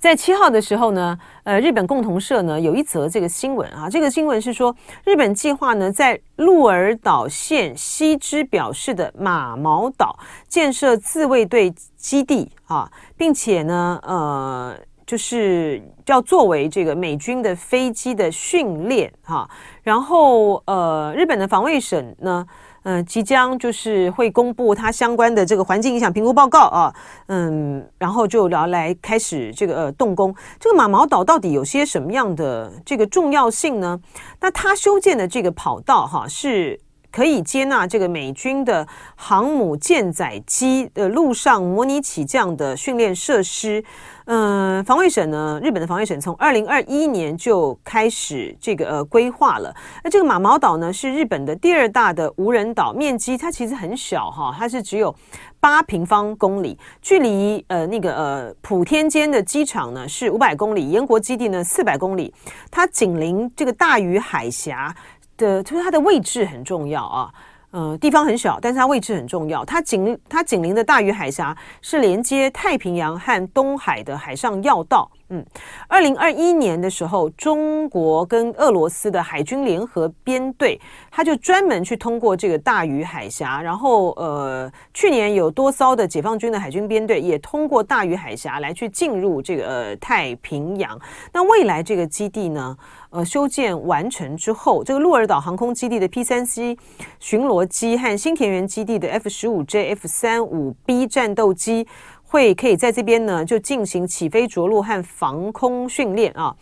[0.00, 14.74] 在七号的时候呢，呃，日本共同社呢有一则这个新闻啊，这个新闻是说，日本计划呢在鹿儿岛县西之表市的马毛岛建设自卫队基地啊，并且呢，呃，
[15.06, 19.46] 就是要作为这个美军的飞机的训练哈，
[19.82, 22.46] 然后呃，日本的防卫省呢。
[22.82, 26.94] 嗯、即将就是会公布它相关的这个环境影响评估报告啊，
[27.26, 30.34] 嗯，然后就聊来开始这个呃动工。
[30.58, 34.00] 这个马毛岛到底有些什么样的这个重要性呢？
[34.40, 43.84] 那它修建的这个跑道哈、是可以接纳这个美军的航母舰载机的陆上模拟起降的训练设施。
[44.32, 49.74] 嗯，防卫省呢，日本的防卫省从二零二一年就开始这个呃规划了。
[50.04, 55.12] 那这个马毛岛呢，是日本的第二大的无人岛，面积它其实很小哈，它是只有
[55.58, 62.32] 八平方公里，距离呃那个呃普天间的机场呢是五百公里，延国基地呢四百公里，
[62.70, 64.94] 它紧邻这个大隅海峡
[65.36, 67.34] 的，就是它的位置很重要啊。
[67.70, 69.64] 呃，地方很小，但是它位置很重要。
[69.64, 75.10] 它紧它紧邻的大隅海峡是连接太平洋和东海的海上要道。
[75.32, 75.44] 嗯，
[75.86, 83.62] 二零二一年的时候，中国跟俄罗斯的海军联合编队，他就专门去通过这个大隅海峡。
[83.62, 91.00] 然后，呃，去年有多艘的解放军的海军编队也通过大隅海峡来去进入这个、呃、太平洋。
[91.32, 92.76] 那未来这个基地呢？
[93.10, 96.76] 呃，修建完成之后，这个鹿儿岛航空基地的 P 三 C
[97.18, 101.88] 巡逻机和新田园基地的 F 十五 J、F 三五 B 战斗机
[102.30, 106.54] 会可以在这边呢就进行起飞着陆和防空训练啊。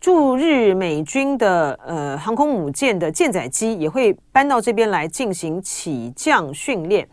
[0.00, 7.06] 驻日美军的呃航空母舰的舰载机也会搬到这边来进行起降训练。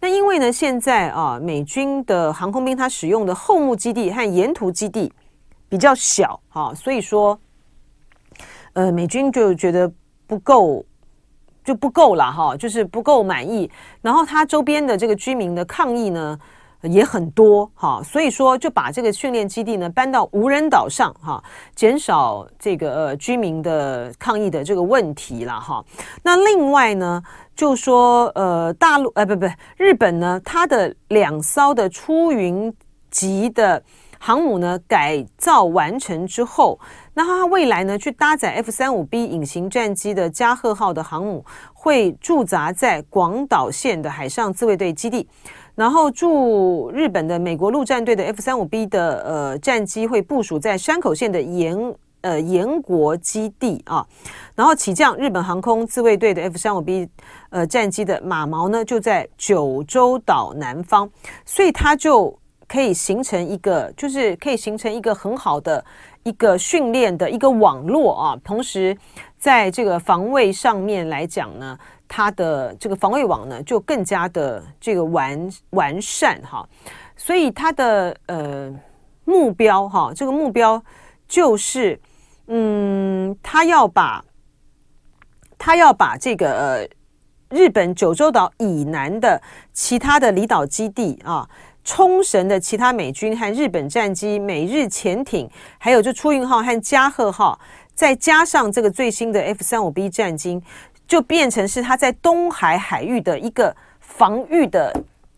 [0.00, 5.12] 那因为呢，现在啊美军的航空兵他使用的后木基地和沿途基地
[5.68, 7.38] 比较小啊，所以说。
[8.76, 9.88] 呃，美军就觉得
[10.26, 10.84] 不够，
[11.64, 13.70] 就不够了哈，就是不够满意。
[14.02, 16.36] 然后他周边的这个居民的抗议呢
[16.84, 21.42] 也很多哈，所以说就把这个训练基地呢搬到无人岛上哈，
[21.74, 25.84] 减少这个呃居民的抗议的这个问题了哈。
[26.22, 27.22] 那另外呢，
[27.56, 32.72] 就说呃大陆呃不不日本呢，它的两艘的出云
[33.10, 33.82] 级的
[34.18, 36.78] 航母呢改造完成之后。
[37.16, 45.28] 那它未来呢，去搭载 F 三五 B 隐形战机的加贺号的航母会驻扎在广岛县的海上自卫队基地，
[45.74, 54.06] 然后驻日本的美国陆战队的 F 三五 B 的呃战机会部署在山口县的岩呃岩国基地啊，
[54.54, 57.08] 然后起降日本航空自卫队的 F 三五 B
[57.50, 61.10] 呃战机的马毛呢就在九州岛南方，
[61.44, 65.84] 所以它就可以形成一个，就是可以形成一个很好的。
[66.24, 68.96] 一个训练的一个网络啊，同时
[69.38, 71.78] 在这个防卫上面来讲呢，
[72.16, 76.64] 它的这个防卫网呢就更加的这个完完善哈，
[77.16, 78.72] 所以它的呃
[79.24, 80.80] 目标哈，这个目标
[81.26, 82.00] 就是
[82.46, 84.24] 嗯，他要把
[85.58, 86.88] 他要把这个呃
[87.50, 91.48] 日本九州岛以南的其他的离岛基地啊。
[91.86, 97.60] 冲绳的其他美军和日本战机、美日潜艇，还有就出云号和加贺号，
[97.94, 100.58] 再加上这个最新的 F 三五 B 战机，
[101.06, 104.92] 就变成是它在东海海域的一个防御的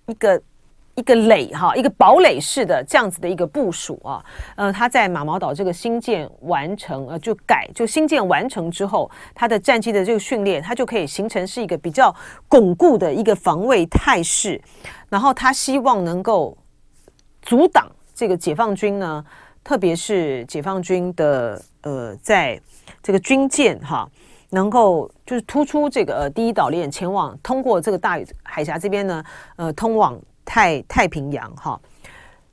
[0.06, 0.42] 一个
[0.94, 4.24] 一个垒哈，一个堡垒式的这样子的一个部署啊。
[4.54, 12.14] 呃，它在马毛岛这个新建完成，呃，就改就新建完成之后，它的战机的这个训练，它就可以形成是一个比较
[12.48, 14.58] 巩固的一个防卫态势。
[15.08, 16.56] 然后他希望能够
[17.42, 19.24] 阻挡这个解放军呢，
[19.62, 22.58] 特别是解放军的呃，在
[23.02, 24.08] 这个军舰哈，
[24.50, 29.24] 能够就是突出这个呃第一岛链前往通过这个大海峡这边呢，
[29.56, 31.80] 呃，通往太太平洋哈。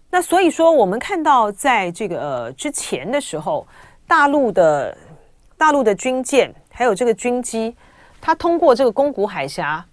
[0.09, 3.65] 那所以说，我们看到在这个呃之前的时候，
[4.07, 4.97] 大陆的
[5.57, 7.75] 大陆的军舰还有这个军机，
[8.21, 9.85] 它通过这个宫古海峡。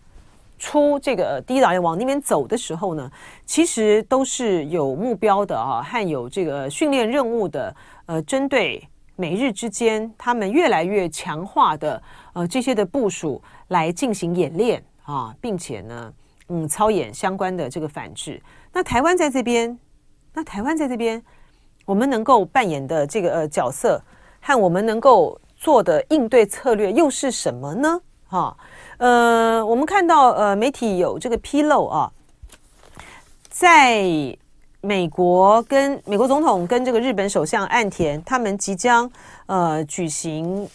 [0.63, 3.11] 出这个第一岛链往那边走的时候呢，
[3.47, 7.75] 其实都是有目标的啊，和有这个训练任务的。
[8.05, 8.87] 呃，针对
[9.21, 12.03] 美日之间他们越来越强化的
[12.33, 16.13] 呃这些的部署来进行演练啊，并且呢，
[16.49, 18.41] 嗯，操演相关的这个反制。
[18.73, 19.79] 那台湾在这边，
[20.33, 21.23] 那台湾在这边，
[21.85, 24.03] 我们能够扮演的这个呃角色
[24.41, 28.01] 和我们能够做的应对策略又是什么呢？
[28.27, 28.57] 哈？
[28.97, 32.11] 呃，我们看到呃，媒体有这个披露啊，
[33.51, 34.03] 在
[34.81, 39.11] 美国跟美国总统跟这个日本首相岸田他们即将
[39.47, 40.69] 呃举行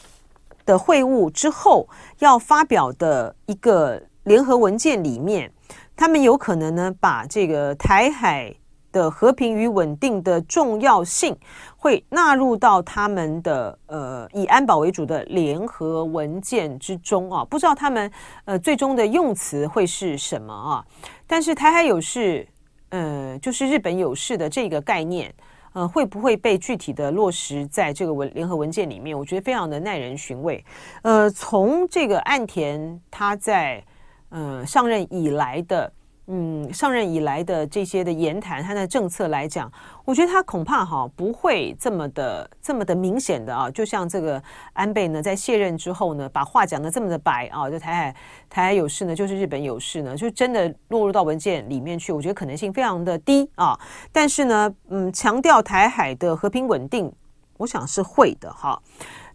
[0.66, 1.88] 的会晤之后，
[2.20, 5.52] 要发表的一个联合文件里面，
[5.96, 8.54] 他们有可能呢把这个台海。
[8.92, 11.38] 的和平与稳定的重要性
[11.76, 18.10] 会纳入到他们的呃以安保为主的联合文件之中啊，不知道他们
[18.46, 20.86] 呃最终的用词会是什么啊？
[21.28, 22.48] 但是台海有事，
[22.90, 25.34] 呃，就是日本有事的这个概念，
[25.74, 29.18] 呃，会不会被具体的落实在这个文联合文件里面？
[29.18, 30.64] 我觉得非常的耐人寻味。
[31.02, 33.84] 呃，从这个岸田他在
[34.30, 35.92] 呃上任以来的。
[36.28, 39.72] 嗯，上任以来的这些的言谈，他的政策来讲，
[40.04, 44.42] 我觉得他恐怕哈不会这么的这么的明显的啊，就像这个
[44.74, 48.16] 安倍呢，在卸任之后呢，把话讲得这么的白啊，就台海
[48.50, 53.80] 台海有事呢，就是日本有事呢，就真的落入到文件里面去，我觉得可能性非常的低啊。
[54.12, 57.12] 但是呢，嗯，强调台海的和平稳定，
[57.58, 58.82] 我想是会的哈。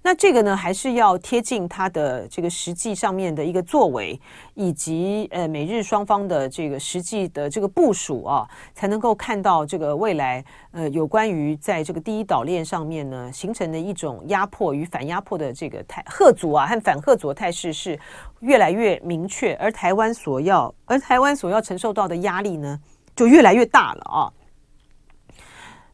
[0.03, 4.19] 那这个呢，还是要贴近他的这个实际上面的一个作为，
[4.55, 10.43] 以及呃美日双方的这个实际的这个部署啊，才能够看到这个未来
[10.73, 17.99] 呃有关于在这个第一岛链上面呢形成的一种压迫与反压迫的这个态吓阻啊和反吓阻的态势是
[18.41, 22.81] 越来越明确，而台湾所要而台湾所要承受到的压力呢
[23.15, 24.33] 就越来越大了啊。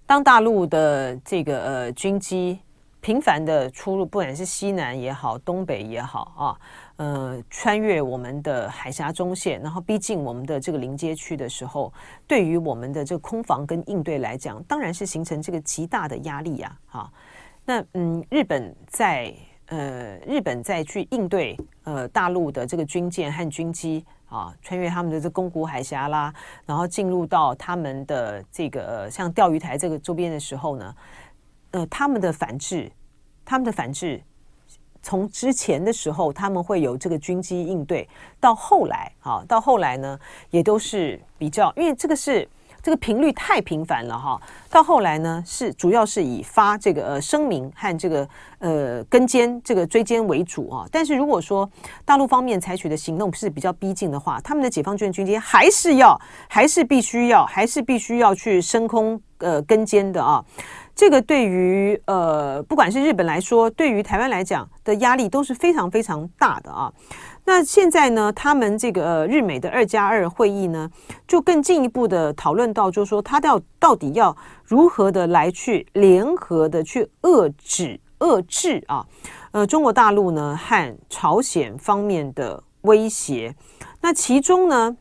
[0.07, 2.61] 当大陆的这个呃军机。
[3.07, 6.59] 频繁的出入，不管是西南也好，东北也好啊，
[6.97, 11.93] 呃，穿越我们的海峡中线，然后逼近我们的这个临街区的时候，
[12.27, 17.09] 对于我们的这个空防跟应对来讲，当然是形成这个极大的压力呀，啊，
[17.65, 19.33] 那嗯，日本在
[19.67, 26.35] 呃，日本在去应对呃大陆的这个军舰和军机啊，穿越他们的这宫古海峡啦，
[26.65, 30.93] 然后进入到他们的这个、像钓鱼台这个周边的时候呢。
[31.77, 32.91] 呃，他们的反制，
[33.45, 34.19] 他们的反制，
[35.03, 38.09] 从之前的时候他们会有这个军机应对，
[38.41, 40.19] 到后来，哈，到后来呢，
[40.51, 42.49] 也都是比较，因为这个是
[42.83, 44.41] 这个频率太频繁了，哈。
[44.71, 48.27] 到后来呢，是主要是以发这个呃声明和这个
[48.59, 50.87] 呃跟监这个追歼为主啊。
[50.91, 51.69] 但是如果说
[52.07, 56.19] 大陆方面采取的行动是比较逼近的话，他们的解放军军机还是要，
[56.49, 60.43] 还是必须要，还是必须要去升空呃跟监的啊。
[60.97, 66.91] 这个对于呃，不管是日本来说，对于台湾来讲的压力都是非常非常大的啊。
[67.45, 70.91] 那现在呢，他们这个、日美的二加二会议呢，
[71.29, 74.35] 就更进一步的讨论到，就是说他到到底要
[74.65, 79.07] 如何的来去联合的去遏制遏制啊，
[79.51, 83.55] 呃，中国大陆呢和朝鲜方面的威胁。
[84.01, 84.97] 那其中呢，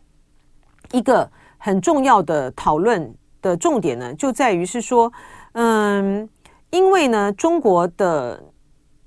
[0.92, 5.10] 一个很重要的讨论的重点呢，就在于是说。
[5.58, 6.28] 嗯，
[6.70, 8.44] 因为呢，中国的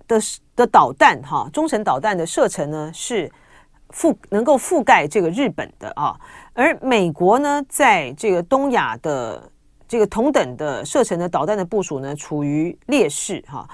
[0.07, 0.19] 的
[0.57, 3.31] 的导弹哈，中程导弹的射程呢是
[3.91, 6.19] 覆能够覆盖这个日本的啊，
[6.55, 9.51] 而美国呢，在这个东亚的
[9.87, 13.69] 这个同等的射程的导弹的部署呢，处于劣势哈。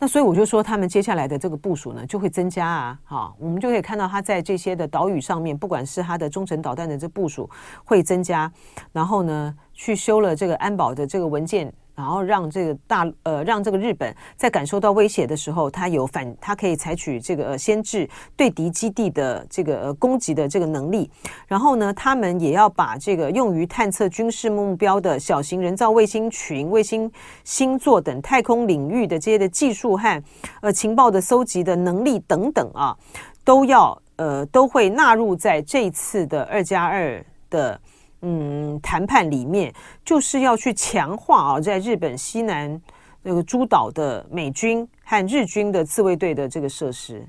[0.00, 7.48] 那所以我就说，他们接下来的这个部署呢，就会增加啊，哈，我们就可以看到他在这些的岛屿上面，不管是他的中程导弹的这部署
[7.84, 8.50] 会增加，
[8.92, 9.54] 然后呢。
[9.72, 21.10] 去修了这个安保的这个文件，然后让这个大呃让这个日本在感受到威胁的时候，它有反，它可以采取这个呃先制对敌基地的这个呃攻击的这个能力。
[21.46, 27.10] 然后呢，他们也要把这个用于探测军事目标的小型人造卫星群、卫星
[27.44, 30.22] 星座等太空领域的这些的技术和
[30.60, 32.96] 呃情报的搜集的能力等等啊，
[33.44, 37.80] 都要呃都会纳入在这一次的二加二的。
[38.22, 39.72] 嗯，谈判里面
[40.04, 42.80] 就是要去强化啊，在日本西南
[43.22, 47.26] 那个诸岛的美军和日军的自卫队的这个设施，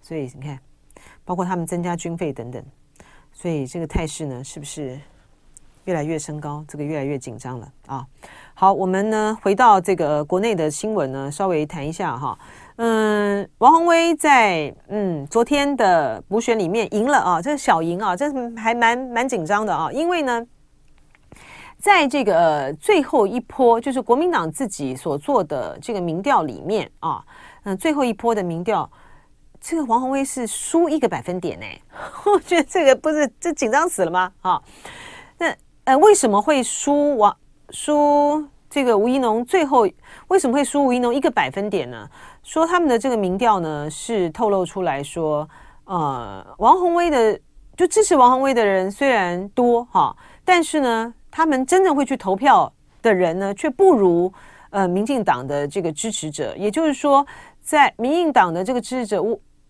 [0.00, 0.58] 所以你看，
[1.24, 2.64] 包括他们增加军费等等，
[3.32, 4.98] 所以这个态势呢，是不是
[5.84, 6.64] 越来越升高？
[6.66, 8.06] 这个越来越紧张了啊！
[8.54, 12.38] 好，我们呢回到这个国内的新闻呢，稍微谈一下哈。
[12.76, 20.44] 嗯，王宏威在嗯昨天的补选里面赢了啊，这是小赢啊，这还蛮蛮紧张的啊，因为呢，
[21.78, 27.22] 在这个、最后一波，就是国民党自己所做的这个民调里面啊，
[27.64, 28.90] 嗯，最后一波的民调，
[29.60, 31.66] 这个王宏威是输一个百分点呢，
[32.24, 34.32] 我觉得这个不是这紧张死了吗？
[34.40, 34.60] 啊，
[35.38, 35.54] 那
[35.84, 37.36] 呃为什么会输王
[37.70, 39.44] 输这个吴一农？
[39.44, 39.86] 最后
[40.28, 42.08] 为什么会输吴一农一个百分点呢？
[42.42, 45.48] 说他们的这个民调呢，是透露出来说，
[45.84, 47.38] 呃，王宏威的
[47.76, 50.14] 就支持王宏威的人虽然多哈，
[50.44, 54.32] 但是呢，他们真正会去投票的人呢，却不如
[54.70, 56.54] 呃民进党的这个支持者。
[56.56, 57.26] 也就是说，
[57.62, 59.22] 在民进党的这个支持者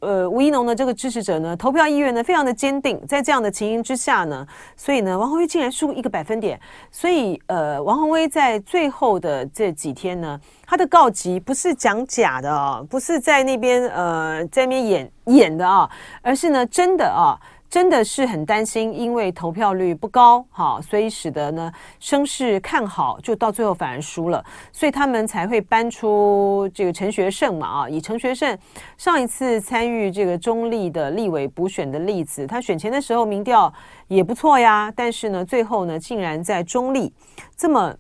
[0.03, 4.45] 呃，吴一农的这个支持者呢，投票意愿呢非常的坚定，在这样的情形之下呢，
[4.77, 15.89] 所以呢，王宏威竟然输一个百分点，所以呃，王宏威在最后的这几天呢，他的告急不是讲假的啊，不是在那边呃在那边演演的啊，
[16.21, 17.39] 而是呢真的啊。
[17.73, 28.59] 真的是很担心，因为投票率不高，哈，所以使得呢声势看好，就到最后反而输了，所以他们才会搬出这个陈学圣嘛，啊，以陈学圣
[28.99, 33.73] 上一次参与这个中立的立委补选的例子，他选前的时候民调
[34.07, 37.11] 也不错呀，但是呢，最后呢，竟然在中立
[37.57, 37.97] 这么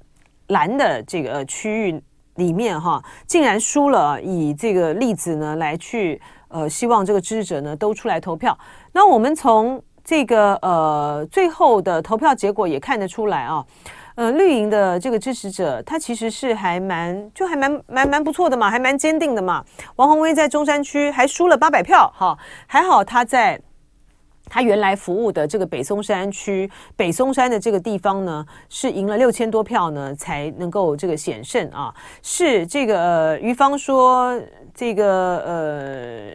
[0.48, 2.02] 蓝的这个区域
[2.34, 6.20] 里面，哈，竟然输了，以这个例子呢来去。
[6.54, 8.54] 呃，希望这个支持者呢都出来投票。
[8.92, 13.64] 那我们从这个呃最后的投票结果也看得出来啊，
[14.14, 19.64] 呃，绿营的这个支持者，他其实是还蛮就还蛮蛮蛮不错的嘛，还蛮坚定的嘛。
[19.96, 22.36] 王宏威在中山区还输了八百票，哈，
[22.66, 23.60] 还好他在。
[24.50, 31.94] 他原来服务的这个北松山区，北松山的这个地方呢，是赢了六千多票呢，才能够这个险胜啊。
[32.22, 34.38] 是这个，于芳说
[34.74, 36.32] 这个呃，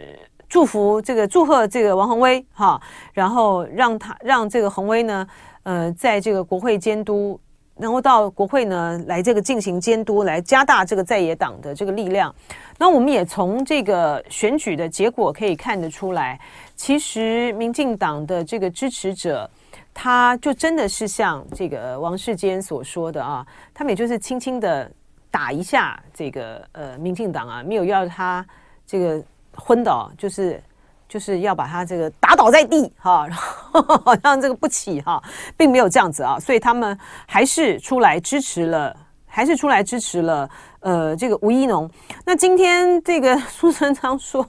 [0.49, 2.81] 祝福这个祝贺这个王鸿薇哈，
[3.13, 5.27] 然后让他让这个鸿薇呢，
[5.63, 7.39] 呃，在这个国会监督，
[7.75, 12.33] 然后到国会呢来这个进行监督，来加大这个在野党的这个力量。
[12.77, 16.39] 那我们也从这个选举的结果可以看得出来。
[16.75, 19.49] 其实，民进党的这个支持者，
[19.93, 24.89] 他就真的是像这个王世坚所说的啊，他们也就是轻轻的
[25.29, 28.45] 打一下这个呃民进党啊，没有要他
[28.85, 29.23] 这个
[29.57, 30.63] 昏倒，就是
[31.07, 35.21] 就是要把他这个打倒在地哈， 然后好像这个不起哈，
[35.57, 38.95] 并没有这样子啊，所以他们还是出来支持了，
[39.25, 40.49] 还是出来支持了
[40.79, 41.89] 呃这个吴一农。
[42.25, 44.47] 那今天这个 苏贞昌说。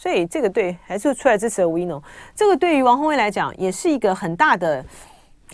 [0.00, 2.00] 所以这个对还是出来支持吴一农，
[2.32, 4.84] 这个对于王鸿薇来讲也是一个很大的、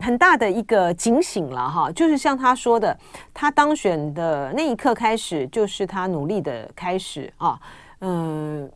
[0.03, 1.91] 很大的一个警醒了哈。
[1.93, 2.95] 就是像他说的，
[3.33, 7.59] 他当选的那一刻开始，就是他努力的开始啊。
[8.03, 8.71] 嗯，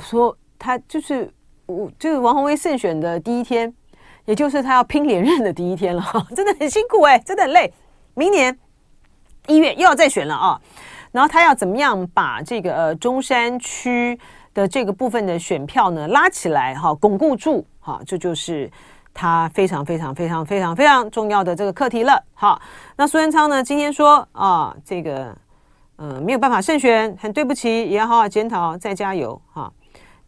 [0.00, 1.30] 说他就是
[1.66, 3.72] 我，就是王宏威胜选的第一天，
[4.24, 6.04] 也就是他要拼连任的第一天了。
[6.34, 7.72] 真的很辛苦哎，真的很累。
[8.14, 8.56] 明年
[9.46, 10.60] 一月又要再选了啊，
[11.12, 14.18] 然后他要怎么样把这个呃中山区
[14.54, 18.70] 的这个部分的选票呢，拉起来哈，巩固住哈，这就是
[19.12, 22.22] 他非常非常非常非常非常重要的这个课题了。
[22.34, 22.60] 好，
[22.96, 25.36] 那苏贞昌呢，今天说啊，这个
[25.96, 29.72] 呃没有办法胜选，很对不起，也要好好检讨，再加油哈。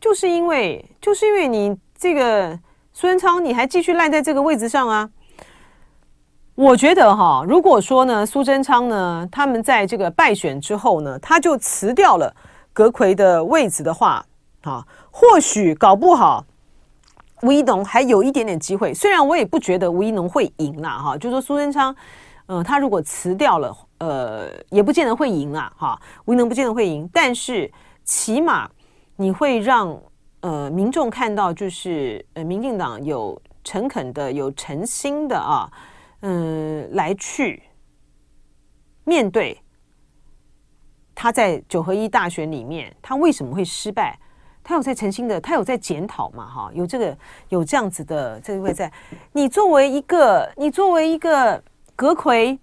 [0.00, 2.58] 就是因为就是因为你这个
[2.92, 5.10] 苏贞昌，你还继续赖在这个位置上啊。
[6.54, 12.34] 我觉得哈，如果说呢，苏贞昌呢，他们在这个败选之后呢，他就辞掉了。
[12.72, 14.24] 阁揆的位置的话，
[14.62, 16.44] 啊，或许搞不好
[17.42, 18.94] 吴怡农还有一点点机会。
[18.94, 21.92] 虽然我也不觉得吴怡农会赢啦，哈，就说苏贞昌，
[22.46, 27.08] 嗯、呃，他如果辞掉了，呃，也不见得会赢啦，哈，吴怡农不见得会赢。
[27.12, 27.68] 但是
[28.04, 28.70] 起码
[29.20, 30.00] 你会让
[30.42, 35.68] 呃民众看到，就是呃民进党有诚恳的、有诚心的啊，
[36.20, 37.60] 嗯、来去
[39.02, 39.60] 面对。
[41.16, 44.16] 他在九合一大选里面，他为什么会失败？
[44.62, 46.46] 他有在诚心的，他有在检讨嘛？
[46.46, 48.90] 哈，有这个有这样子的这位在。
[49.32, 51.60] 你作为一个，你作为一个
[51.96, 52.56] 阁揆，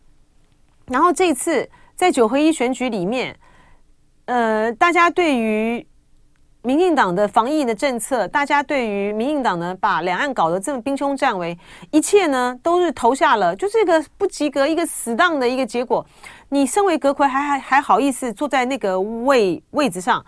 [0.85, 3.37] 然后这次在九合一选举里面，
[4.23, 5.85] 呃，大家对于。
[6.65, 11.55] 民进党的防疫的政策，大家对于民进党呢，把两岸搞得这么兵凶战危，
[11.91, 16.03] 一切呢都是投下了，就是一个不及格、一个死当的一个结果。
[16.49, 20.25] 你身为阁揆，还还还好意思坐在那个位位置上，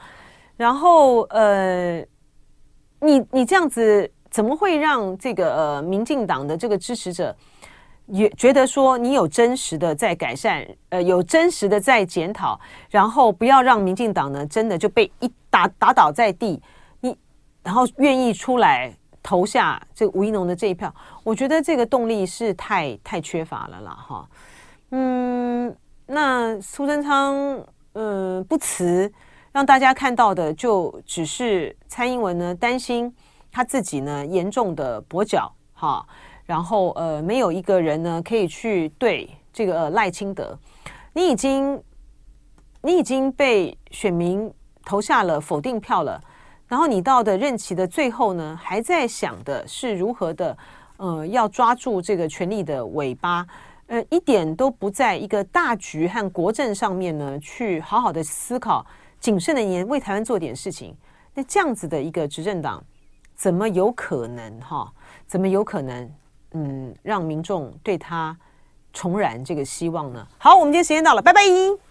[0.55, 1.97] 然后呃，
[2.99, 7.35] 你你这样子怎么会让这个呃民进党的这个支持者？
[8.09, 12.57] 也觉得说你有真实的在改善，呃，有真实的在检讨，
[12.89, 16.61] 然后不要让民进党呢真的就被一打打倒在地，
[17.01, 17.17] 你
[17.63, 20.93] 然后愿意出来投下这个吴一农的这一票，
[21.23, 24.29] 我觉得这个动力是太太缺乏了啦，哈，
[24.91, 27.35] 嗯，那苏贞昌
[27.93, 29.11] 嗯不辞，
[29.51, 33.11] 让大家看到的就只是蔡英文呢担心
[33.51, 36.05] 他自己呢严重的跛脚，哈。
[36.45, 40.57] 然后呃，没有一个人呢可以去对这个、赖清德，
[41.11, 41.83] 你已经
[42.81, 44.49] 你已经被选民
[44.88, 46.21] 投下了否定票了。
[46.65, 50.57] 然后你到的任期的最后呢，还在想的是如何的
[50.95, 53.45] 呃要抓住这个权力的尾巴，
[53.88, 58.85] 呃一点都不在一个大局和国政上面呢去好好的思考，
[59.19, 60.95] 谨慎的年为台湾做点事情。
[61.33, 62.81] 那这样子的一个执政党，
[63.35, 64.89] 怎么有可能哈？
[65.27, 66.11] 怎么有可能？
[66.53, 68.35] 嗯，让民众对他
[68.93, 70.25] 重燃这个希望呢？
[70.38, 71.86] 好，我们今天时间到了，拜拜。